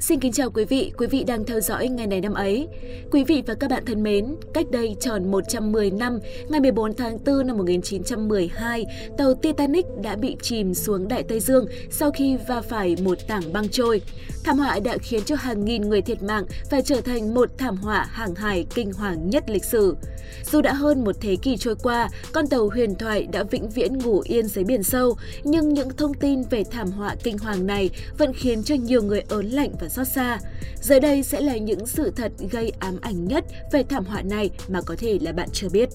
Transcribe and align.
Xin 0.00 0.20
kính 0.20 0.32
chào 0.32 0.50
quý 0.50 0.64
vị, 0.64 0.92
quý 0.98 1.06
vị 1.06 1.24
đang 1.24 1.44
theo 1.44 1.60
dõi 1.60 1.88
ngày 1.88 2.06
này 2.06 2.20
năm 2.20 2.34
ấy. 2.34 2.68
Quý 3.10 3.24
vị 3.24 3.42
và 3.46 3.54
các 3.54 3.70
bạn 3.70 3.84
thân 3.86 4.02
mến, 4.02 4.36
cách 4.54 4.66
đây 4.70 4.96
tròn 5.00 5.30
110 5.30 5.90
năm, 5.90 6.18
ngày 6.48 6.60
14 6.60 6.94
tháng 6.94 7.18
4 7.26 7.46
năm 7.46 7.56
1912, 7.56 8.86
tàu 9.18 9.34
Titanic 9.34 9.86
đã 10.02 10.16
bị 10.16 10.36
chìm 10.42 10.74
xuống 10.74 11.08
Đại 11.08 11.22
Tây 11.22 11.40
Dương 11.40 11.66
sau 11.90 12.10
khi 12.10 12.36
va 12.48 12.60
phải 12.60 12.96
một 13.02 13.18
tảng 13.28 13.52
băng 13.52 13.68
trôi. 13.68 14.02
Thảm 14.44 14.58
họa 14.58 14.78
đã 14.84 14.98
khiến 14.98 15.22
cho 15.24 15.36
hàng 15.36 15.64
nghìn 15.64 15.82
người 15.82 16.02
thiệt 16.02 16.22
mạng 16.22 16.44
và 16.70 16.80
trở 16.80 17.00
thành 17.00 17.34
một 17.34 17.58
thảm 17.58 17.76
họa 17.76 18.06
hàng 18.10 18.34
hải 18.34 18.66
kinh 18.74 18.92
hoàng 18.92 19.30
nhất 19.30 19.50
lịch 19.50 19.64
sử. 19.64 19.96
Dù 20.52 20.60
đã 20.60 20.72
hơn 20.72 21.04
một 21.04 21.16
thế 21.20 21.36
kỷ 21.36 21.56
trôi 21.56 21.74
qua, 21.82 22.08
con 22.32 22.46
tàu 22.46 22.68
huyền 22.68 22.94
thoại 22.94 23.26
đã 23.32 23.42
vĩnh 23.42 23.70
viễn 23.70 23.98
ngủ 23.98 24.22
yên 24.24 24.46
dưới 24.46 24.64
biển 24.64 24.82
sâu, 24.82 25.16
nhưng 25.44 25.74
những 25.74 25.88
thông 25.96 26.14
tin 26.14 26.42
về 26.50 26.64
thảm 26.64 26.90
họa 26.90 27.14
kinh 27.22 27.38
hoàng 27.38 27.66
này 27.66 27.90
vẫn 28.18 28.32
khiến 28.32 28.62
cho 28.62 28.74
nhiều 28.74 29.02
người 29.02 29.22
ớn 29.28 29.46
lạnh 29.46 29.70
và 29.80 29.85
xót 29.88 30.08
xa. 30.08 30.38
Giờ 30.80 31.00
đây 31.00 31.22
sẽ 31.22 31.40
là 31.40 31.56
những 31.56 31.86
sự 31.86 32.12
thật 32.16 32.32
gây 32.50 32.72
ám 32.78 32.98
ảnh 33.00 33.24
nhất 33.24 33.44
về 33.72 33.82
thảm 33.82 34.04
họa 34.04 34.22
này 34.22 34.50
mà 34.68 34.80
có 34.80 34.94
thể 34.98 35.18
là 35.20 35.32
bạn 35.32 35.48
chưa 35.52 35.68
biết. 35.68 35.88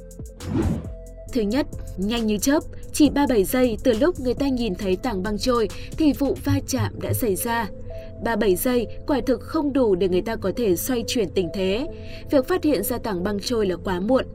Thứ 1.33 1.41
nhất, 1.41 1.67
nhanh 1.97 2.27
như 2.27 2.37
chớp, 2.37 2.63
chỉ 2.93 3.09
37 3.09 3.43
giây 3.43 3.77
từ 3.83 3.93
lúc 3.93 4.19
người 4.19 4.33
ta 4.33 4.47
nhìn 4.47 4.75
thấy 4.75 4.95
tảng 4.95 5.23
băng 5.23 5.37
trôi 5.37 5.69
thì 5.97 6.13
vụ 6.13 6.37
va 6.43 6.53
chạm 6.67 6.99
đã 7.01 7.13
xảy 7.13 7.35
ra. 7.35 7.69
37 8.23 8.55
giây 8.55 8.87
quả 9.07 9.19
thực 9.25 9.41
không 9.41 9.73
đủ 9.73 9.95
để 9.95 10.09
người 10.09 10.21
ta 10.21 10.35
có 10.35 10.51
thể 10.55 10.75
xoay 10.75 11.03
chuyển 11.07 11.29
tình 11.29 11.49
thế. 11.53 11.87
Việc 12.31 12.47
phát 12.47 12.63
hiện 12.63 12.83
ra 12.83 12.97
tảng 12.97 13.23
băng 13.23 13.39
trôi 13.39 13.65
là 13.65 13.75
quá 13.83 13.99
muộn. 13.99 14.25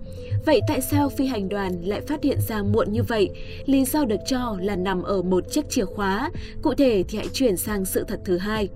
Vậy 0.46 0.60
tại 0.68 0.80
sao 0.80 1.08
phi 1.08 1.26
hành 1.26 1.48
đoàn 1.48 1.82
lại 1.84 2.00
phát 2.00 2.22
hiện 2.22 2.38
ra 2.48 2.62
muộn 2.62 2.92
như 2.92 3.02
vậy? 3.02 3.30
Lý 3.66 3.84
do 3.84 4.04
được 4.04 4.20
cho 4.26 4.56
là 4.60 4.76
nằm 4.76 5.02
ở 5.02 5.22
một 5.22 5.52
chiếc 5.52 5.70
chìa 5.70 5.84
khóa. 5.84 6.30
Cụ 6.62 6.74
thể 6.74 7.04
thì 7.08 7.18
hãy 7.18 7.28
chuyển 7.32 7.56
sang 7.56 7.84
sự 7.84 8.04
thật 8.08 8.20
thứ 8.24 8.38
hai. 8.38 8.68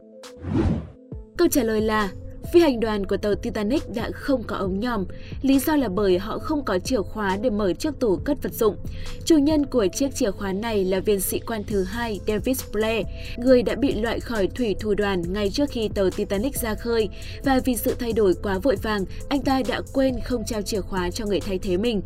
Câu 1.37 1.49
trả 1.49 1.63
lời 1.63 1.81
là 1.81 2.11
Phi 2.53 2.61
hành 2.61 2.81
đoàn 2.81 3.07
của 3.07 3.17
tàu 3.17 3.35
Titanic 3.35 3.83
đã 3.95 4.11
không 4.15 4.43
có 4.43 4.57
ống 4.57 4.81
nhòm, 4.81 5.05
lý 5.43 5.59
do 5.59 5.77
là 5.77 5.89
bởi 5.89 6.19
họ 6.19 6.39
không 6.39 6.65
có 6.65 6.79
chìa 6.79 7.03
khóa 7.03 7.39
để 7.43 7.51
mở 7.51 7.73
chiếc 7.73 7.95
tủ 8.01 8.17
cất 8.17 8.43
vật 8.43 8.55
dụng. 8.55 8.77
Chủ 9.25 9.39
nhân 9.39 9.67
của 9.67 9.87
chiếc 9.87 10.15
chìa 10.15 10.31
khóa 10.31 10.53
này 10.53 10.85
là 10.85 11.01
viên 11.01 11.21
sĩ 11.21 11.41
quan 11.47 11.65
thứ 11.65 11.83
hai 11.83 12.21
David 12.27 12.61
Blair, 12.73 13.07
người 13.39 13.63
đã 13.63 13.75
bị 13.75 13.95
loại 13.95 14.21
khỏi 14.21 14.47
thủy 14.47 14.77
thủ 14.81 14.95
đoàn 14.95 15.23
ngay 15.33 15.51
trước 15.51 15.71
khi 15.71 15.89
tàu 15.95 16.11
Titanic 16.11 16.57
ra 16.57 16.75
khơi, 16.75 17.09
và 17.45 17.61
vì 17.65 17.77
sự 17.77 17.95
thay 17.99 18.13
đổi 18.13 18.35
quá 18.43 18.59
vội 18.59 18.77
vàng, 18.77 19.05
anh 19.29 19.43
ta 19.43 19.63
đã 19.69 19.81
quên 19.93 20.15
không 20.25 20.45
trao 20.47 20.63
chìa 20.63 20.81
khóa 20.81 21.11
cho 21.11 21.27
người 21.27 21.41
thay 21.41 21.59
thế 21.59 21.77
mình. 21.77 22.03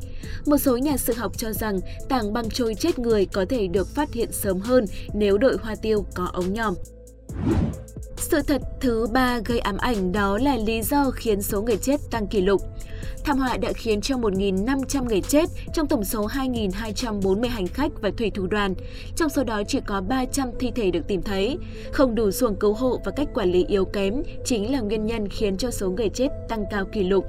Một 0.47 0.59
số 0.59 0.77
nhà 0.77 0.97
sử 0.97 1.13
học 1.13 1.39
cho 1.39 1.53
rằng 1.53 1.81
tảng 2.09 2.33
băng 2.33 2.51
trôi 2.51 2.75
chết 2.75 2.99
người 2.99 3.27
có 3.27 3.45
thể 3.49 3.67
được 3.67 3.89
phát 3.89 4.13
hiện 4.13 4.33
sớm 4.33 4.61
hơn 4.61 4.85
nếu 5.15 5.39
đội 5.39 5.57
hoa 5.63 5.75
tiêu 5.75 6.05
có 6.15 6.31
ống 6.33 6.55
nhòm. 6.55 6.75
Sự 8.17 8.43
thật 8.43 8.63
thứ 8.81 9.07
ba 9.13 9.39
gây 9.45 9.59
ám 9.59 9.77
ảnh 9.77 10.13
đó 10.13 10.39
là 10.43 10.57
lý 10.57 10.83
do 10.83 11.11
khiến 11.11 11.43
số 11.43 11.63
người 11.63 11.77
chết 11.77 12.01
tăng 12.11 12.27
kỷ 12.27 12.41
lục. 12.41 12.63
Thảm 13.25 13.39
họa 13.39 13.57
đã 13.57 13.73
khiến 13.73 14.01
cho 14.01 14.17
1.500 14.17 15.05
người 15.05 15.21
chết 15.21 15.45
trong 15.75 15.87
tổng 15.87 16.05
số 16.05 16.27
2.240 16.27 17.49
hành 17.49 17.67
khách 17.67 17.93
và 18.03 18.11
thủy 18.17 18.31
thủ 18.31 18.47
đoàn. 18.47 18.75
Trong 19.17 19.29
số 19.29 19.45
đó 19.45 19.63
chỉ 19.69 19.81
có 19.87 20.01
300 20.01 20.49
thi 20.61 20.73
thể 20.75 20.91
được 20.91 21.07
tìm 21.09 21.23
thấy. 21.23 21.59
Không 21.93 22.15
đủ 22.15 22.31
xuồng 22.31 22.57
cứu 22.57 22.73
hộ 22.73 23.01
và 23.05 23.13
cách 23.17 23.29
quản 23.35 23.53
lý 23.53 23.65
yếu 23.69 23.85
kém 23.85 24.23
chính 24.45 24.73
là 24.73 24.81
nguyên 24.81 25.07
nhân 25.07 25.29
khiến 25.29 25.57
cho 25.57 25.71
số 25.71 25.91
người 25.91 26.09
chết 26.09 26.29
tăng 26.49 26.65
cao 26.71 26.85
kỷ 26.85 27.05
lục. 27.05 27.25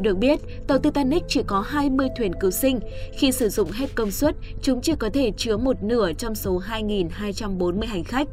Được 0.00 0.18
biết, 0.18 0.40
tàu 0.66 0.78
Titanic 0.78 1.22
chỉ 1.28 1.42
có 1.46 1.60
20 1.60 2.08
thuyền 2.18 2.32
cứu 2.40 2.50
sinh. 2.50 2.80
Khi 3.12 3.32
sử 3.32 3.48
dụng 3.48 3.70
hết 3.70 3.94
công 3.94 4.10
suất, 4.10 4.34
chúng 4.62 4.80
chỉ 4.80 4.92
có 4.98 5.10
thể 5.14 5.32
chứa 5.36 5.56
một 5.56 5.82
nửa 5.82 6.12
trong 6.12 6.34
số 6.34 6.60
2.240 6.60 7.86
hành 7.86 8.04
khách. 8.04 8.28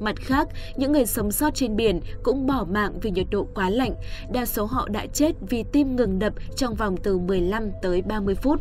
Mặt 0.00 0.16
khác, 0.16 0.48
những 0.76 0.92
người 0.92 1.06
sống 1.06 1.32
sót 1.32 1.54
trên 1.54 1.76
biển 1.76 2.00
cũng 2.22 2.46
bỏ 2.46 2.66
mạng 2.70 2.92
vì 3.02 3.10
nhiệt 3.10 3.26
độ 3.30 3.46
quá 3.54 3.70
lạnh. 3.70 3.94
Đa 4.32 4.46
số 4.46 4.64
họ 4.64 4.88
đã 4.88 5.06
chết 5.06 5.32
vì 5.40 5.64
tim 5.72 5.96
ngừng 5.96 6.18
đập 6.18 6.32
trong 6.56 6.74
vòng 6.74 6.96
từ 6.96 7.18
15 7.18 7.70
tới 7.82 8.02
30 8.02 8.34
phút. 8.34 8.60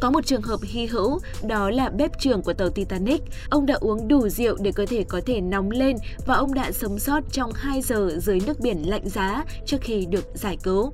Có 0.00 0.10
một 0.10 0.26
trường 0.26 0.42
hợp 0.42 0.60
hy 0.62 0.86
hữu, 0.86 1.18
đó 1.46 1.70
là 1.70 1.90
bếp 1.90 2.10
trưởng 2.20 2.42
của 2.42 2.52
tàu 2.52 2.70
Titanic. 2.70 3.22
Ông 3.50 3.66
đã 3.66 3.74
uống 3.74 4.08
đủ 4.08 4.28
rượu 4.28 4.56
để 4.60 4.72
cơ 4.72 4.86
thể 4.86 5.04
có 5.08 5.20
thể 5.26 5.40
nóng 5.40 5.70
lên 5.70 5.96
và 6.26 6.34
ông 6.34 6.54
đã 6.54 6.72
sống 6.72 6.98
sót 6.98 7.20
trong 7.32 7.50
2 7.54 7.82
giờ 7.82 8.10
dưới 8.22 8.40
nước 8.46 8.60
biển 8.60 8.90
lạnh 8.90 9.08
giá 9.08 9.44
trước 9.66 9.78
khi 9.80 10.06
được 10.06 10.24
giải 10.34 10.56
cứu. 10.62 10.92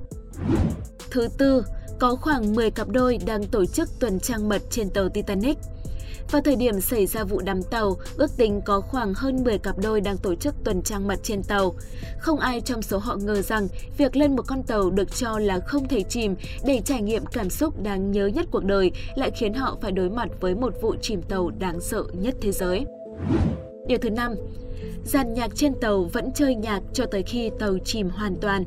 Thứ 1.11 1.27
tư, 1.37 1.63
có 1.99 2.15
khoảng 2.15 2.55
10 2.55 2.71
cặp 2.71 2.89
đôi 2.89 3.17
đang 3.25 3.43
tổ 3.43 3.65
chức 3.65 3.89
tuần 3.99 4.19
trăng 4.19 4.49
mật 4.49 4.61
trên 4.69 4.89
tàu 4.89 5.09
Titanic. 5.09 5.57
Vào 6.31 6.41
thời 6.41 6.55
điểm 6.55 6.81
xảy 6.81 7.05
ra 7.05 7.23
vụ 7.23 7.41
đắm 7.41 7.63
tàu, 7.63 7.97
ước 8.17 8.37
tính 8.37 8.61
có 8.65 8.81
khoảng 8.81 9.13
hơn 9.13 9.43
10 9.43 9.57
cặp 9.57 9.75
đôi 9.83 10.01
đang 10.01 10.17
tổ 10.17 10.35
chức 10.35 10.55
tuần 10.63 10.81
trăng 10.81 11.07
mật 11.07 11.19
trên 11.23 11.43
tàu. 11.43 11.75
Không 12.19 12.39
ai 12.39 12.61
trong 12.61 12.81
số 12.81 12.97
họ 12.97 13.15
ngờ 13.15 13.41
rằng 13.41 13.67
việc 13.97 14.15
lên 14.15 14.35
một 14.35 14.43
con 14.47 14.63
tàu 14.63 14.89
được 14.89 15.15
cho 15.15 15.39
là 15.39 15.59
không 15.59 15.87
thể 15.87 16.03
chìm 16.03 16.35
để 16.65 16.81
trải 16.85 17.01
nghiệm 17.01 17.25
cảm 17.25 17.49
xúc 17.49 17.83
đáng 17.83 18.11
nhớ 18.11 18.27
nhất 18.27 18.45
cuộc 18.51 18.63
đời 18.63 18.91
lại 19.15 19.31
khiến 19.31 19.53
họ 19.53 19.77
phải 19.81 19.91
đối 19.91 20.09
mặt 20.09 20.29
với 20.39 20.55
một 20.55 20.73
vụ 20.81 20.95
chìm 21.01 21.21
tàu 21.21 21.51
đáng 21.59 21.81
sợ 21.81 22.03
nhất 22.13 22.35
thế 22.41 22.51
giới. 22.51 22.85
Điều 23.87 23.97
thứ 23.97 24.09
năm, 24.09 24.35
dàn 25.05 25.33
nhạc 25.33 25.55
trên 25.55 25.73
tàu 25.73 26.03
vẫn 26.03 26.31
chơi 26.35 26.55
nhạc 26.55 26.81
cho 26.93 27.05
tới 27.05 27.23
khi 27.23 27.51
tàu 27.59 27.77
chìm 27.85 28.09
hoàn 28.09 28.35
toàn. 28.35 28.63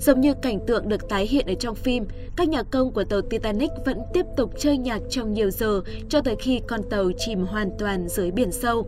Giống 0.00 0.20
như 0.20 0.34
cảnh 0.34 0.58
tượng 0.66 0.88
được 0.88 1.08
tái 1.08 1.26
hiện 1.26 1.46
ở 1.46 1.54
trong 1.54 1.74
phim, 1.74 2.04
các 2.36 2.48
nhạc 2.48 2.66
công 2.70 2.92
của 2.92 3.04
tàu 3.04 3.22
Titanic 3.22 3.70
vẫn 3.84 3.98
tiếp 4.14 4.26
tục 4.36 4.52
chơi 4.58 4.78
nhạc 4.78 5.00
trong 5.10 5.32
nhiều 5.32 5.50
giờ 5.50 5.82
cho 6.08 6.20
tới 6.20 6.36
khi 6.38 6.60
con 6.68 6.80
tàu 6.90 7.10
chìm 7.18 7.44
hoàn 7.44 7.70
toàn 7.78 8.08
dưới 8.08 8.30
biển 8.30 8.52
sâu. 8.52 8.86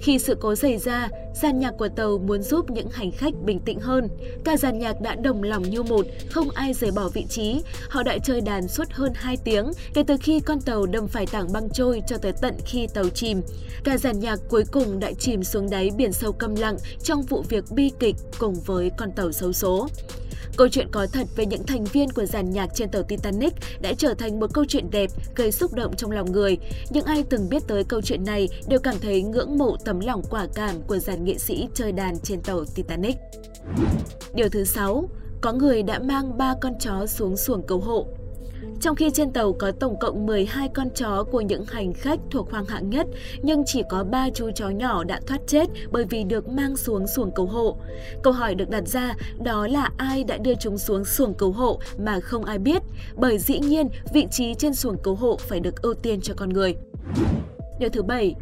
Khi 0.00 0.18
sự 0.18 0.36
cố 0.40 0.54
xảy 0.54 0.78
ra, 0.78 1.08
dàn 1.42 1.58
nhạc 1.58 1.70
của 1.78 1.88
tàu 1.88 2.18
muốn 2.18 2.42
giúp 2.42 2.70
những 2.70 2.90
hành 2.90 3.10
khách 3.10 3.34
bình 3.44 3.60
tĩnh 3.60 3.80
hơn. 3.80 4.08
Cả 4.44 4.56
dàn 4.56 4.78
nhạc 4.78 5.00
đã 5.00 5.14
đồng 5.14 5.42
lòng 5.42 5.62
như 5.62 5.82
một, 5.82 6.06
không 6.30 6.50
ai 6.50 6.74
rời 6.74 6.90
bỏ 6.90 7.08
vị 7.08 7.26
trí. 7.28 7.62
Họ 7.88 8.02
đã 8.02 8.18
chơi 8.18 8.40
đàn 8.40 8.68
suốt 8.68 8.90
hơn 8.90 9.12
2 9.14 9.36
tiếng, 9.36 9.72
kể 9.94 10.02
từ 10.06 10.16
khi 10.20 10.40
con 10.40 10.60
tàu 10.60 10.86
đâm 10.86 11.08
phải 11.08 11.26
tảng 11.26 11.52
băng 11.52 11.70
trôi 11.70 12.02
cho 12.06 12.18
tới 12.18 12.32
tận 12.40 12.54
khi 12.66 12.86
tàu 12.94 13.08
chìm. 13.08 13.40
Cả 13.84 13.98
dàn 13.98 14.20
nhạc 14.20 14.40
cuối 14.48 14.64
cùng 14.72 15.00
đã 15.00 15.12
chìm 15.18 15.44
xuống 15.44 15.70
đáy 15.70 15.90
biển 15.96 16.12
sâu 16.12 16.32
câm 16.32 16.54
lặng 16.54 16.76
trong 17.02 17.22
vụ 17.22 17.42
việc 17.48 17.64
bi 17.70 17.90
kịch 17.98 18.16
cùng 18.38 18.54
với 18.66 18.90
con 18.96 19.12
tàu 19.12 19.32
xấu 19.32 19.52
số. 19.52 19.88
Câu 20.56 20.68
chuyện 20.68 20.88
có 20.90 21.06
thật 21.12 21.26
về 21.36 21.46
những 21.46 21.66
thành 21.66 21.84
viên 21.84 22.10
của 22.10 22.24
dàn 22.24 22.50
nhạc 22.50 22.68
trên 22.74 22.88
tàu 22.90 23.02
Titanic 23.02 23.54
đã 23.80 23.92
trở 23.98 24.14
thành 24.14 24.40
một 24.40 24.54
câu 24.54 24.64
chuyện 24.68 24.90
đẹp, 24.90 25.10
gây 25.36 25.52
xúc 25.52 25.74
động 25.74 25.96
trong 25.96 26.10
lòng 26.10 26.32
người. 26.32 26.58
Những 26.90 27.04
ai 27.04 27.24
từng 27.30 27.48
biết 27.48 27.62
tới 27.66 27.84
câu 27.84 28.00
chuyện 28.00 28.24
này 28.24 28.48
đều 28.68 28.80
cảm 28.80 28.94
thấy 29.02 29.22
ngưỡng 29.22 29.58
mộ 29.58 29.76
tấm 29.84 30.00
lòng 30.00 30.22
quả 30.30 30.46
cảm 30.54 30.82
của 30.86 30.98
dàn 30.98 31.24
nghệ 31.24 31.38
sĩ 31.38 31.68
chơi 31.74 31.92
đàn 31.92 32.18
trên 32.18 32.40
tàu 32.40 32.64
Titanic. 32.74 33.16
Điều 34.34 34.48
thứ 34.48 34.64
6, 34.64 35.08
có 35.40 35.52
người 35.52 35.82
đã 35.82 35.98
mang 35.98 36.38
ba 36.38 36.54
con 36.60 36.72
chó 36.80 37.06
xuống 37.06 37.36
xuồng 37.36 37.62
cứu 37.62 37.80
hộ. 37.80 38.06
Trong 38.82 38.96
khi 38.96 39.10
trên 39.10 39.32
tàu 39.32 39.52
có 39.52 39.72
tổng 39.80 39.98
cộng 40.00 40.26
12 40.26 40.68
con 40.68 40.90
chó 40.90 41.24
của 41.24 41.40
những 41.40 41.64
hành 41.68 41.92
khách 41.92 42.20
thuộc 42.30 42.50
hoàng 42.50 42.64
hạng 42.64 42.90
nhất, 42.90 43.06
nhưng 43.42 43.62
chỉ 43.66 43.82
có 43.90 44.04
3 44.04 44.30
chú 44.34 44.50
chó 44.54 44.68
nhỏ 44.68 45.04
đã 45.04 45.20
thoát 45.26 45.40
chết 45.46 45.68
bởi 45.90 46.04
vì 46.10 46.24
được 46.24 46.48
mang 46.48 46.76
xuống 46.76 47.06
xuồng 47.06 47.30
cứu 47.30 47.46
hộ. 47.46 47.76
Câu 48.22 48.32
hỏi 48.32 48.54
được 48.54 48.70
đặt 48.70 48.88
ra 48.88 49.14
đó 49.44 49.66
là 49.66 49.90
ai 49.96 50.24
đã 50.24 50.36
đưa 50.36 50.54
chúng 50.54 50.78
xuống 50.78 51.04
xuồng 51.04 51.34
cứu 51.34 51.52
hộ 51.52 51.80
mà 51.98 52.20
không 52.20 52.44
ai 52.44 52.58
biết, 52.58 52.82
bởi 53.16 53.38
dĩ 53.38 53.58
nhiên 53.58 53.88
vị 54.12 54.26
trí 54.30 54.54
trên 54.54 54.74
xuồng 54.74 54.96
cứu 55.02 55.14
hộ 55.14 55.36
phải 55.36 55.60
được 55.60 55.82
ưu 55.82 55.94
tiên 55.94 56.20
cho 56.20 56.34
con 56.36 56.48
người. 56.48 56.76
Điều 57.78 57.90
thứ 57.90 58.02
bảy, 58.02 58.34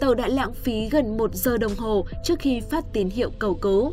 tàu 0.00 0.14
đã 0.14 0.28
lãng 0.28 0.54
phí 0.54 0.88
gần 0.88 1.16
1 1.16 1.34
giờ 1.34 1.58
đồng 1.58 1.76
hồ 1.76 2.06
trước 2.24 2.38
khi 2.38 2.60
phát 2.60 2.84
tín 2.92 3.10
hiệu 3.10 3.30
cầu 3.38 3.54
cứu. 3.54 3.92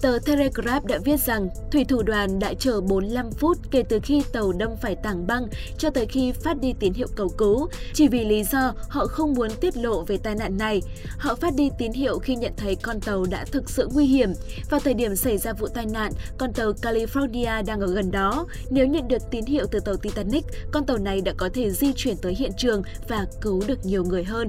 Tờ 0.00 0.18
Telegraph 0.24 0.84
đã 0.84 0.98
viết 1.04 1.20
rằng 1.20 1.48
thủy 1.72 1.84
thủ 1.84 2.02
đoàn 2.02 2.38
đã 2.38 2.54
chờ 2.58 2.80
45 2.80 3.30
phút 3.30 3.58
kể 3.70 3.82
từ 3.88 4.00
khi 4.02 4.22
tàu 4.32 4.52
đâm 4.52 4.70
phải 4.82 4.96
tảng 4.96 5.26
băng 5.26 5.46
cho 5.78 5.90
tới 5.90 6.06
khi 6.06 6.32
phát 6.32 6.60
đi 6.60 6.74
tín 6.80 6.92
hiệu 6.92 7.06
cầu 7.16 7.28
cứu, 7.28 7.68
chỉ 7.94 8.08
vì 8.08 8.24
lý 8.24 8.44
do 8.44 8.74
họ 8.88 9.06
không 9.06 9.34
muốn 9.34 9.50
tiết 9.60 9.76
lộ 9.76 10.02
về 10.02 10.16
tai 10.16 10.34
nạn 10.34 10.58
này. 10.58 10.82
Họ 11.18 11.34
phát 11.34 11.54
đi 11.54 11.70
tín 11.78 11.92
hiệu 11.92 12.18
khi 12.18 12.36
nhận 12.36 12.52
thấy 12.56 12.76
con 12.76 13.00
tàu 13.00 13.24
đã 13.30 13.44
thực 13.44 13.70
sự 13.70 13.88
nguy 13.92 14.06
hiểm. 14.06 14.32
Vào 14.70 14.80
thời 14.80 14.94
điểm 14.94 15.16
xảy 15.16 15.38
ra 15.38 15.52
vụ 15.52 15.68
tai 15.68 15.86
nạn, 15.86 16.12
con 16.38 16.52
tàu 16.52 16.72
California 16.72 17.64
đang 17.64 17.80
ở 17.80 17.86
gần 17.86 18.10
đó. 18.10 18.46
Nếu 18.70 18.86
nhận 18.86 19.08
được 19.08 19.22
tín 19.30 19.44
hiệu 19.44 19.66
từ 19.70 19.80
tàu 19.80 19.96
Titanic, 19.96 20.44
con 20.72 20.86
tàu 20.86 20.98
này 20.98 21.20
đã 21.20 21.32
có 21.36 21.48
thể 21.54 21.70
di 21.70 21.92
chuyển 21.96 22.16
tới 22.16 22.34
hiện 22.34 22.52
trường 22.56 22.82
và 23.08 23.26
cứu 23.40 23.62
được 23.66 23.86
nhiều 23.86 24.04
người 24.04 24.24
hơn. 24.24 24.48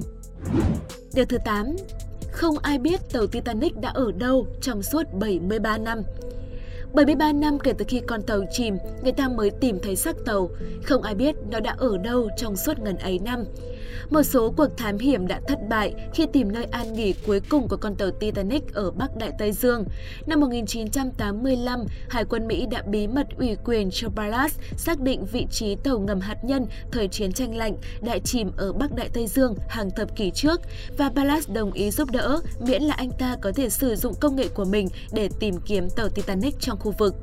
Điều 1.14 1.24
thứ 1.24 1.38
8. 1.44 1.76
Không 2.40 2.58
ai 2.58 2.78
biết 2.78 3.00
tàu 3.12 3.26
Titanic 3.26 3.76
đã 3.76 3.88
ở 3.88 4.12
đâu 4.12 4.46
trong 4.60 4.82
suốt 4.82 5.02
73 5.12 5.78
năm. 5.78 6.02
73 6.94 7.32
năm 7.32 7.58
kể 7.58 7.72
từ 7.78 7.84
khi 7.88 8.00
con 8.06 8.22
tàu 8.22 8.40
chìm, 8.52 8.76
người 9.02 9.12
ta 9.12 9.28
mới 9.28 9.50
tìm 9.50 9.78
thấy 9.82 9.96
xác 9.96 10.16
tàu. 10.26 10.50
Không 10.84 11.02
ai 11.02 11.14
biết 11.14 11.36
nó 11.50 11.60
đã 11.60 11.74
ở 11.78 11.98
đâu 11.98 12.28
trong 12.36 12.56
suốt 12.56 12.78
ngần 12.78 12.96
ấy 12.96 13.18
năm. 13.24 13.44
Một 14.10 14.22
số 14.22 14.52
cuộc 14.56 14.76
thám 14.76 14.98
hiểm 14.98 15.26
đã 15.26 15.40
thất 15.48 15.58
bại 15.68 15.94
khi 16.14 16.26
tìm 16.32 16.52
nơi 16.52 16.64
an 16.64 16.92
nghỉ 16.92 17.12
cuối 17.26 17.40
cùng 17.48 17.68
của 17.68 17.76
con 17.76 17.94
tàu 17.94 18.10
Titanic 18.10 18.74
ở 18.74 18.90
Bắc 18.90 19.16
Đại 19.16 19.30
Tây 19.38 19.52
Dương. 19.52 19.84
Năm 20.26 20.40
1985, 20.40 21.84
Hải 22.08 22.24
quân 22.24 22.46
Mỹ 22.46 22.66
đã 22.70 22.82
bí 22.82 23.06
mật 23.06 23.26
ủy 23.38 23.56
quyền 23.64 23.90
cho 23.90 24.08
Ballast 24.08 24.58
xác 24.76 25.00
định 25.00 25.24
vị 25.32 25.46
trí 25.50 25.76
tàu 25.84 25.98
ngầm 25.98 26.20
hạt 26.20 26.36
nhân 26.44 26.66
thời 26.92 27.08
chiến 27.08 27.32
tranh 27.32 27.56
lạnh 27.56 27.76
đã 28.00 28.18
chìm 28.18 28.50
ở 28.56 28.72
Bắc 28.72 28.94
Đại 28.94 29.08
Tây 29.12 29.26
Dương 29.26 29.54
hàng 29.68 29.90
thập 29.90 30.16
kỷ 30.16 30.30
trước 30.30 30.60
và 30.98 31.10
Ballast 31.10 31.50
đồng 31.50 31.72
ý 31.72 31.90
giúp 31.90 32.10
đỡ 32.10 32.40
miễn 32.60 32.82
là 32.82 32.94
anh 32.94 33.10
ta 33.18 33.36
có 33.42 33.52
thể 33.52 33.68
sử 33.68 33.96
dụng 33.96 34.14
công 34.20 34.36
nghệ 34.36 34.48
của 34.54 34.64
mình 34.64 34.88
để 35.12 35.28
tìm 35.40 35.54
kiếm 35.66 35.90
tàu 35.90 36.08
Titanic 36.08 36.60
trong 36.60 36.78
khu 36.78 36.94
vực. 36.98 37.14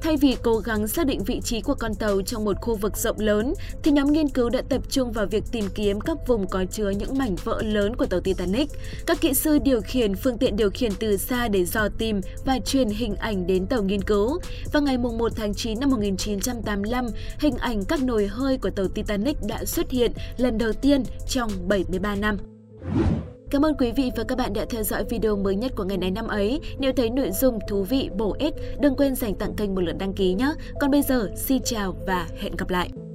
Thay 0.00 0.16
vì 0.16 0.36
cố 0.42 0.58
gắng 0.58 0.88
xác 0.88 1.06
định 1.06 1.24
vị 1.24 1.40
trí 1.44 1.60
của 1.60 1.74
con 1.74 1.94
tàu 1.94 2.22
trong 2.22 2.44
một 2.44 2.56
khu 2.60 2.76
vực 2.76 2.96
rộng 2.96 3.18
lớn, 3.18 3.54
thì 3.82 3.90
nhóm 3.90 4.12
nghiên 4.12 4.28
cứu 4.28 4.50
đã 4.50 4.62
tập 4.68 4.82
trung 4.90 5.12
vào 5.12 5.26
việc 5.26 5.44
tìm 5.52 5.64
kiếm 5.74 6.00
các 6.00 6.15
vùng 6.26 6.46
có 6.46 6.64
chứa 6.70 6.90
những 6.90 7.18
mảnh 7.18 7.36
vỡ 7.44 7.62
lớn 7.62 7.96
của 7.96 8.06
tàu 8.06 8.20
Titanic. 8.20 8.68
Các 9.06 9.20
kỹ 9.20 9.34
sư 9.34 9.58
điều 9.58 9.80
khiển 9.80 10.14
phương 10.14 10.38
tiện 10.38 10.56
điều 10.56 10.70
khiển 10.70 10.92
từ 10.98 11.16
xa 11.16 11.48
để 11.48 11.64
dò 11.64 11.88
tìm 11.98 12.20
và 12.44 12.58
truyền 12.58 12.88
hình 12.88 13.16
ảnh 13.16 13.46
đến 13.46 13.66
tàu 13.66 13.82
nghiên 13.82 14.02
cứu. 14.02 14.38
Vào 14.72 14.82
ngày 14.82 14.98
1 14.98 15.32
tháng 15.36 15.54
9 15.54 15.80
năm 15.80 15.90
1985, 15.90 17.06
hình 17.38 17.56
ảnh 17.56 17.84
các 17.84 18.02
nồi 18.02 18.26
hơi 18.26 18.58
của 18.58 18.70
tàu 18.70 18.88
Titanic 18.88 19.36
đã 19.48 19.64
xuất 19.64 19.90
hiện 19.90 20.12
lần 20.36 20.58
đầu 20.58 20.72
tiên 20.72 21.02
trong 21.28 21.50
73 21.68 22.14
năm. 22.14 22.36
Cảm 23.50 23.64
ơn 23.64 23.74
quý 23.78 23.92
vị 23.92 24.10
và 24.16 24.24
các 24.24 24.38
bạn 24.38 24.52
đã 24.52 24.64
theo 24.70 24.82
dõi 24.82 25.04
video 25.10 25.36
mới 25.36 25.56
nhất 25.56 25.72
của 25.76 25.84
ngày 25.84 25.98
này 25.98 26.10
năm 26.10 26.28
ấy. 26.28 26.60
Nếu 26.78 26.92
thấy 26.92 27.10
nội 27.10 27.30
dung 27.30 27.58
thú 27.68 27.82
vị, 27.82 28.10
bổ 28.16 28.36
ích, 28.38 28.54
đừng 28.80 28.96
quên 28.96 29.14
dành 29.14 29.34
tặng 29.34 29.54
kênh 29.54 29.74
một 29.74 29.80
lượt 29.80 29.98
đăng 29.98 30.12
ký 30.12 30.34
nhé. 30.34 30.52
Còn 30.80 30.90
bây 30.90 31.02
giờ, 31.02 31.30
xin 31.36 31.62
chào 31.64 31.96
và 32.06 32.28
hẹn 32.40 32.56
gặp 32.56 32.70
lại! 32.70 33.05